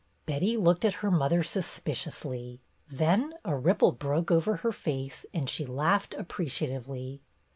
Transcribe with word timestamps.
Betty 0.25 0.57
looked 0.57 0.83
at 0.83 0.95
her 1.05 1.11
mother 1.11 1.43
suspiciously. 1.43 2.59
Then 2.89 3.35
a 3.45 3.55
ripple 3.55 3.91
broke 3.91 4.31
over 4.31 4.55
her 4.55 4.71
face, 4.71 5.27
and 5.31 5.47
she 5.47 5.63
laughed 5.63 6.15
appreciatively. 6.15 7.21